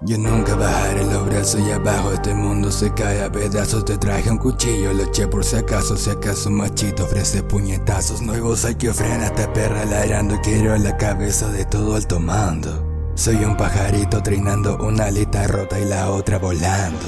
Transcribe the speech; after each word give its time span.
Yo 0.00 0.16
nunca 0.16 0.54
bajaré 0.54 1.04
los 1.06 1.26
brazos 1.26 1.60
y 1.60 1.72
abajo 1.72 2.12
este 2.12 2.32
mundo 2.32 2.70
se 2.70 2.94
cae 2.94 3.20
a 3.24 3.32
pedazos. 3.32 3.84
Te 3.84 3.98
traje 3.98 4.30
un 4.30 4.38
cuchillo, 4.38 4.92
lo 4.92 5.02
eché 5.02 5.26
por 5.26 5.44
si 5.44 5.56
acaso 5.56 5.96
Si 5.96 6.08
acaso 6.08 6.50
machito 6.50 7.04
ofrece 7.04 7.42
puñetazos 7.42 8.22
Nuevos. 8.22 8.64
Hay 8.64 8.76
que 8.76 8.90
ofrenar 8.90 9.32
esta 9.32 9.52
perra 9.52 9.84
ladrando 9.84 10.38
Quiero 10.40 10.76
la 10.78 10.96
cabeza 10.96 11.48
de 11.50 11.64
todo 11.64 11.96
el 11.96 12.06
tomando 12.06 13.12
Soy 13.16 13.44
un 13.44 13.56
pajarito 13.56 14.22
trinando 14.22 14.78
una 14.78 15.06
alita 15.06 15.48
rota 15.48 15.80
y 15.80 15.84
la 15.84 16.10
otra 16.10 16.38
volando 16.38 16.98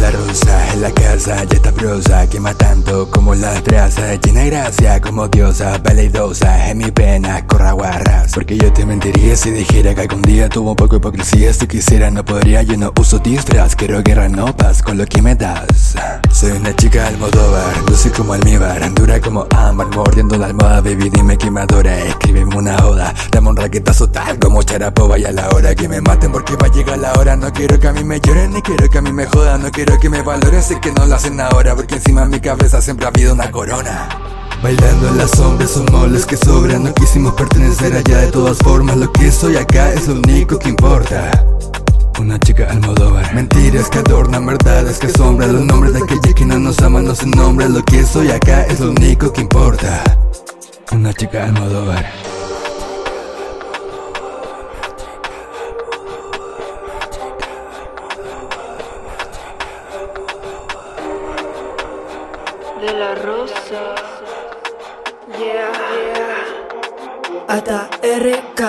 la 0.00 0.10
rosa 0.10 0.72
en 0.72 0.82
la 0.82 0.90
casa 0.92 1.44
ya 1.44 1.56
está 1.56 1.72
prosa 1.72 2.28
Quema 2.28 2.54
tanto 2.54 3.10
como 3.10 3.34
las 3.34 3.62
trazas 3.62 4.18
Llena 4.20 4.44
gracia 4.44 5.00
como 5.00 5.28
diosa 5.28 5.78
Veleidosa 5.78 6.70
en 6.70 6.78
mi 6.78 6.90
pena 6.90 7.46
corra 7.46 7.72
guarras. 7.72 8.32
Porque 8.34 8.56
yo 8.56 8.72
te 8.72 8.84
mentiría 8.84 9.36
si 9.36 9.50
dijera 9.50 9.94
que 9.94 10.02
algún 10.02 10.22
día 10.22 10.48
tuvo 10.48 10.70
un 10.70 10.76
poco 10.76 10.92
de 10.92 10.98
hipocresía. 10.98 11.52
Si 11.52 11.66
quisiera 11.66 12.10
no 12.10 12.24
podría, 12.24 12.62
yo 12.62 12.76
no 12.76 12.92
uso 12.98 13.18
disfraz. 13.18 13.76
Quiero 13.76 14.02
guerra, 14.02 14.28
no 14.28 14.54
paz 14.56 14.82
con 14.82 14.98
lo 14.98 15.06
que 15.06 15.22
me 15.22 15.34
das. 15.34 15.94
Soy 16.32 16.52
una 16.52 16.74
chica 16.76 17.06
almodóvar, 17.06 17.84
dulce 17.86 18.10
como 18.10 18.34
almíbar 18.34 18.92
Dura 18.94 19.20
como 19.20 19.46
ámbar, 19.50 19.86
mordiendo 19.88 20.36
la 20.36 20.46
almohada 20.46 20.82
Baby 20.82 21.08
dime 21.08 21.38
que 21.38 21.50
me 21.50 21.62
adora, 21.62 21.98
escríbeme 21.98 22.54
una 22.54 22.76
oda 22.84 23.14
Dame 23.30 23.48
un 23.48 23.56
raquetazo 23.56 24.10
tal 24.10 24.38
como 24.38 24.62
Charapova 24.62 25.18
Y 25.18 25.24
a 25.24 25.32
la 25.32 25.48
hora 25.48 25.74
que 25.74 25.88
me 25.88 26.02
maten 26.02 26.32
porque 26.32 26.56
va 26.56 26.66
a 26.66 26.70
llegar 26.70 26.98
la 26.98 27.12
hora. 27.14 27.36
No 27.36 27.50
quiero 27.52 27.78
que 27.78 27.88
a 27.88 27.92
mí 27.92 28.04
me 28.04 28.20
lloren, 28.20 28.52
ni 28.52 28.60
quiero 28.60 28.88
que 28.90 28.98
a 28.98 29.02
mí 29.02 29.12
me 29.12 29.24
jodan 29.26 29.62
No 29.62 29.70
quiero 29.70 29.85
Quiero 29.86 30.00
que 30.00 30.10
me 30.10 30.20
valoren, 30.20 30.60
sé 30.60 30.80
que 30.80 30.90
no 30.90 31.06
lo 31.06 31.14
hacen 31.14 31.40
ahora 31.40 31.76
Porque 31.76 31.94
encima 31.94 32.22
de 32.22 32.26
mi 32.26 32.40
cabeza 32.40 32.82
siempre 32.82 33.06
ha 33.06 33.10
habido 33.10 33.34
una 33.34 33.52
corona. 33.52 34.08
Bailando 34.60 35.08
en 35.08 35.18
las 35.18 35.30
sombras 35.30 35.70
somos 35.70 36.10
los 36.10 36.26
que 36.26 36.36
sobran 36.36 36.82
No 36.82 36.92
quisimos 36.92 37.34
pertenecer 37.34 37.94
allá. 37.94 38.18
De 38.18 38.32
todas 38.32 38.58
formas 38.58 38.96
Lo 38.96 39.12
que 39.12 39.30
soy 39.30 39.56
acá 39.56 39.92
es 39.92 40.08
lo 40.08 40.14
único 40.14 40.58
que 40.58 40.70
importa. 40.70 41.30
Una 42.18 42.36
chica 42.40 42.68
almodóvar. 42.68 43.32
Mentiras 43.32 43.88
que 43.88 43.98
adornan, 43.98 44.44
verdades 44.44 44.98
que 44.98 45.08
sombran 45.08 45.52
Los 45.52 45.64
nombres 45.64 45.92
de 45.94 46.00
aquellos 46.00 46.34
que 46.34 46.44
no 46.44 46.58
nos 46.58 46.80
aman 46.80 47.04
no 47.04 47.14
se 47.14 47.26
nombran. 47.26 47.72
Lo 47.72 47.84
que 47.84 48.02
soy 48.02 48.32
acá 48.32 48.64
es 48.64 48.80
lo 48.80 48.90
único 48.90 49.32
que 49.32 49.42
importa. 49.42 50.02
Una 50.90 51.14
chica 51.14 51.44
almodóvar 51.44 52.25
de 62.86 62.98
la 62.98 63.14
rosa. 63.16 63.94
Yeah, 65.38 65.72
yeah. 66.14 67.46
Hasta 67.48 67.88
RK. 68.02 68.60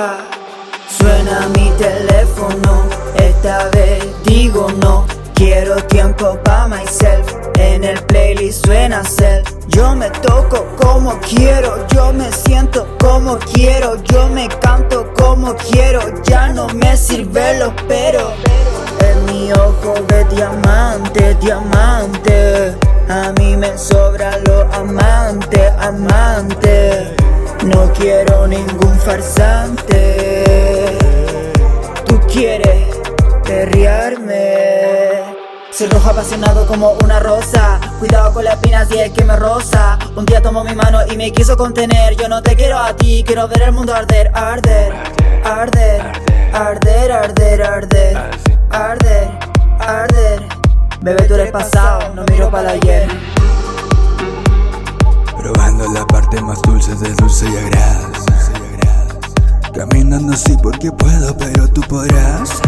Suena 0.89 1.47
mi 1.55 1.69
teléfono. 1.77 2.85
Esta 3.15 3.69
vez 3.69 4.03
digo 4.23 4.67
no. 4.81 5.05
Quiero 5.35 5.75
tiempo 5.88 6.38
pa' 6.43 6.67
myself. 6.67 7.31
En 7.59 7.83
el 7.83 7.99
playlist 8.05 8.65
suena 8.65 9.03
cel. 9.03 9.43
Yo 9.67 9.95
me 9.95 10.09
toco 10.09 10.65
como 10.77 11.19
quiero. 11.19 11.85
Yo 11.89 12.11
me 12.13 12.31
siento 12.31 12.88
como 12.99 13.38
quiero. 13.38 14.01
Yo 14.03 14.27
me 14.29 14.47
canto 14.47 15.13
como 15.13 15.55
quiero. 15.55 16.01
Ya 16.23 16.47
no 16.47 16.67
me 16.69 16.97
sirve 16.97 17.59
lo 17.59 17.73
pero. 17.88 18.31
En 18.99 19.25
mi 19.25 19.51
ojo 19.51 19.93
de 20.07 20.23
diamante, 20.35 21.35
diamante. 21.35 22.86
A 23.09 23.31
mí 23.39 23.55
me 23.55 23.77
sobra 23.77 24.38
lo 24.40 24.62
amante, 24.73 25.66
amante. 25.79 27.16
No 27.63 27.94
quiero 27.94 28.45
ningún 28.47 29.00
farsante. 29.00 30.97
Tú 32.06 32.19
quieres 32.28 32.97
perrearme. 33.45 35.23
Soy 35.72 35.88
rojo 35.88 36.09
apasionado 36.09 36.68
como 36.68 36.97
una 37.03 37.22
rosa. 37.22 37.79
Cuidado 38.00 38.34
con 38.34 38.44
la 38.44 38.51
espina 38.51 38.85
si 38.85 39.00
es 39.00 39.12
que 39.12 39.24
me 39.24 39.38
rosa. 39.38 39.97
Un 40.18 40.25
día 40.25 40.41
tomó 40.41 40.66
mi 40.66 40.75
mano 40.75 41.00
y 41.09 41.16
me 41.16 41.31
quiso 41.31 41.56
contener. 41.56 42.18
Yo 42.18 42.28
no 42.28 42.44
te 42.44 42.57
quiero 42.57 42.78
a 42.78 42.94
ti, 42.94 43.24
quiero 43.25 43.47
ver 43.47 43.62
el 43.62 43.72
mundo 43.72 43.94
arder, 43.95 44.29
arder, 44.34 44.91
arder, 45.45 46.01
arder, 46.51 47.12
arder, 47.13 47.63
arder, 47.63 48.18
arder, 48.69 49.29
arder. 49.79 50.56
Bebé, 51.02 51.24
tú 51.24 51.35
eres 51.35 51.52
pasado, 51.52 52.13
no 52.16 52.24
miro 52.31 52.50
para 52.50 52.72
ayer. 52.72 53.08
Probando 55.38 55.91
la 55.94 56.06
parte 56.08 56.41
más 56.41 56.62
dulce 56.63 56.96
de 56.96 57.13
dulce 57.13 57.47
y 57.47 57.56
agraz. 57.56 58.25
Caminando 59.74 60.34
así 60.34 60.57
porque 60.62 60.91
puedo, 60.91 61.38
pero 61.38 61.68
tú 61.68 61.81
podrás. 61.81 62.62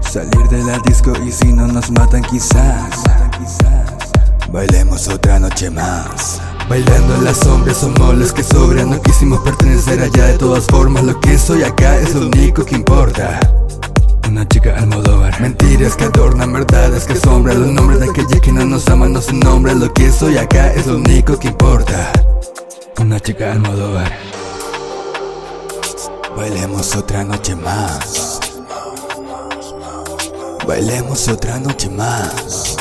Salir 0.00 0.48
de 0.48 0.62
la 0.62 0.78
disco 0.86 1.12
y 1.26 1.32
si 1.32 1.52
no 1.52 1.66
nos 1.66 1.90
matan 1.90 2.22
quizás. 2.22 3.02
Bailemos 4.50 5.08
otra 5.08 5.40
noche 5.40 5.70
más. 5.70 6.40
Bailando 6.68 7.16
en 7.16 7.24
las 7.24 7.38
sombras 7.38 7.78
somos 7.78 8.14
los 8.14 8.32
que 8.32 8.44
sobran 8.44 8.90
No 8.90 9.02
quisimos 9.02 9.40
pertenecer 9.40 10.00
allá 10.00 10.26
de 10.26 10.38
todas 10.38 10.64
formas 10.66 11.02
Lo 11.02 11.18
que 11.18 11.36
soy 11.36 11.64
acá 11.64 11.96
es 11.96 12.14
lo 12.14 12.28
único 12.28 12.64
que 12.64 12.76
importa 12.76 13.40
una 14.32 14.48
chica 14.48 14.74
almodóvar. 14.78 15.38
Mentiras 15.42 15.94
que 15.94 16.04
adornan, 16.04 16.52
verdades 16.52 17.04
que 17.04 17.16
sombran 17.16 17.60
Los 17.60 17.70
nombres 17.70 18.00
de 18.00 18.10
aquellos 18.10 18.40
que 18.40 18.50
no 18.50 18.64
nos 18.64 18.88
aman 18.88 19.12
no 19.12 19.20
se 19.20 19.34
nombran 19.34 19.78
Lo 19.78 19.92
que 19.92 20.10
soy 20.10 20.38
acá 20.38 20.72
es 20.72 20.86
lo 20.86 20.96
único 20.96 21.38
que 21.38 21.48
importa. 21.48 22.10
Una 22.98 23.20
chica 23.20 23.52
almodóvar. 23.52 24.10
Bailemos 26.36 26.96
otra 26.96 27.24
noche 27.24 27.54
más. 27.56 28.40
Bailemos 30.66 31.28
otra 31.28 31.58
noche 31.58 31.90
más 31.90 32.72